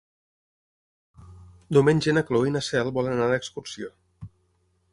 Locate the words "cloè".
2.29-2.49